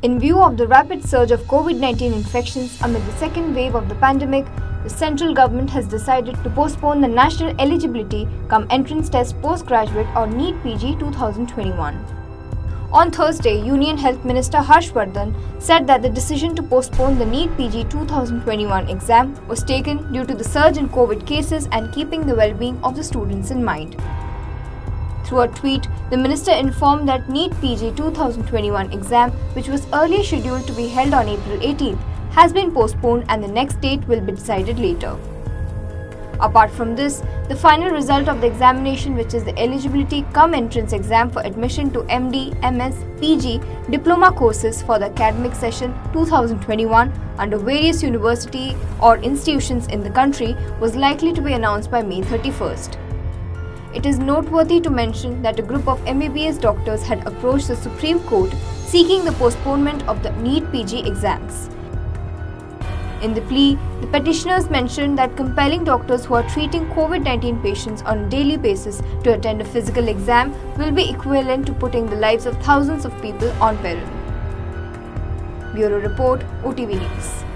In 0.00 0.20
view 0.20 0.38
of 0.40 0.56
the 0.56 0.68
rapid 0.68 1.04
surge 1.04 1.32
of 1.32 1.40
COVID 1.48 1.76
19 1.76 2.12
infections 2.12 2.80
amid 2.82 3.04
the 3.04 3.16
second 3.18 3.52
wave 3.52 3.74
of 3.74 3.88
the 3.88 3.96
pandemic, 3.96 4.46
the 4.84 4.88
central 4.88 5.34
government 5.34 5.68
has 5.70 5.88
decided 5.88 6.36
to 6.44 6.50
postpone 6.50 7.00
the 7.00 7.08
National 7.08 7.52
Eligibility 7.60 8.28
cum 8.48 8.68
Entrance 8.70 9.08
Test 9.08 9.34
Postgraduate 9.42 10.06
or 10.14 10.28
NEET 10.28 10.62
PG 10.62 10.98
2021. 11.00 11.96
On 12.92 13.10
Thursday, 13.10 13.60
Union 13.60 13.98
Health 13.98 14.24
Minister 14.24 14.58
Harsh 14.58 14.90
Vardhan 14.92 15.34
said 15.60 15.88
that 15.88 16.00
the 16.00 16.08
decision 16.08 16.54
to 16.54 16.62
postpone 16.62 17.18
the 17.18 17.26
NEET 17.26 17.56
PG 17.56 17.86
2021 17.90 18.88
exam 18.88 19.34
was 19.48 19.64
taken 19.64 20.12
due 20.12 20.24
to 20.24 20.32
the 20.32 20.44
surge 20.44 20.76
in 20.76 20.88
COVID 20.88 21.26
cases 21.26 21.68
and 21.72 21.92
keeping 21.92 22.24
the 22.24 22.36
well 22.36 22.54
being 22.54 22.78
of 22.84 22.94
the 22.94 23.02
students 23.02 23.50
in 23.50 23.64
mind. 23.64 24.00
Through 25.28 25.40
a 25.40 25.48
tweet, 25.48 25.86
the 26.08 26.16
minister 26.16 26.52
informed 26.52 27.06
that 27.10 27.28
NEET 27.28 27.52
PG 27.60 27.92
2021 27.96 28.90
exam, 28.92 29.30
which 29.52 29.68
was 29.68 29.86
earlier 29.92 30.24
scheduled 30.24 30.66
to 30.66 30.72
be 30.72 30.88
held 30.88 31.12
on 31.12 31.28
April 31.28 31.58
18th, 31.58 31.98
has 32.30 32.50
been 32.50 32.72
postponed 32.72 33.26
and 33.28 33.44
the 33.44 33.48
next 33.48 33.78
date 33.82 34.08
will 34.08 34.22
be 34.22 34.32
decided 34.32 34.78
later. 34.78 35.18
Apart 36.40 36.70
from 36.70 36.96
this, 36.96 37.22
the 37.50 37.56
final 37.56 37.90
result 37.90 38.26
of 38.26 38.40
the 38.40 38.46
examination, 38.46 39.14
which 39.16 39.34
is 39.34 39.44
the 39.44 39.58
eligibility 39.58 40.24
cum 40.32 40.54
entrance 40.54 40.94
exam 40.94 41.28
for 41.28 41.42
admission 41.42 41.90
to 41.90 42.04
MD, 42.04 42.54
MS, 42.62 43.04
PG, 43.20 43.60
diploma 43.90 44.32
courses 44.32 44.80
for 44.82 44.98
the 44.98 45.06
academic 45.06 45.54
session 45.54 45.92
2021 46.14 47.12
under 47.36 47.58
various 47.58 48.02
university 48.02 48.74
or 49.02 49.18
institutions 49.18 49.88
in 49.88 50.02
the 50.02 50.10
country, 50.10 50.56
was 50.80 50.96
likely 50.96 51.34
to 51.34 51.42
be 51.42 51.52
announced 51.52 51.90
by 51.90 52.02
May 52.02 52.22
31st. 52.22 53.07
It 53.98 54.06
is 54.06 54.20
noteworthy 54.20 54.78
to 54.82 54.90
mention 54.90 55.42
that 55.42 55.58
a 55.58 55.62
group 55.62 55.88
of 55.88 55.98
MBBS 56.04 56.60
doctors 56.60 57.02
had 57.02 57.26
approached 57.26 57.66
the 57.66 57.74
Supreme 57.74 58.20
Court 58.20 58.54
seeking 58.86 59.24
the 59.24 59.32
postponement 59.32 60.06
of 60.06 60.22
the 60.22 60.30
NEET 60.34 60.70
PG 60.70 61.00
exams. 61.04 61.68
In 63.22 63.34
the 63.34 63.40
plea, 63.48 63.76
the 64.00 64.06
petitioners 64.06 64.70
mentioned 64.70 65.18
that 65.18 65.36
compelling 65.36 65.82
doctors 65.82 66.24
who 66.24 66.34
are 66.34 66.48
treating 66.48 66.86
COVID 66.90 67.24
19 67.24 67.60
patients 67.60 68.02
on 68.02 68.18
a 68.18 68.28
daily 68.28 68.56
basis 68.56 69.02
to 69.24 69.34
attend 69.34 69.62
a 69.62 69.64
physical 69.64 70.06
exam 70.06 70.54
will 70.78 70.92
be 70.92 71.10
equivalent 71.10 71.66
to 71.66 71.72
putting 71.72 72.06
the 72.06 72.22
lives 72.28 72.46
of 72.46 72.56
thousands 72.62 73.04
of 73.04 73.20
people 73.20 73.50
on 73.60 73.76
peril. 73.78 74.08
Bureau 75.74 75.98
Report, 75.98 76.46
OTV 76.62 77.00
News. 77.00 77.47